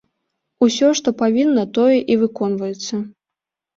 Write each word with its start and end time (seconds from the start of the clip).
Усё, 0.67 0.87
што 1.01 1.13
павінна, 1.21 1.67
тое 1.77 1.97
і 2.15 2.17
выконваецца. 2.25 2.93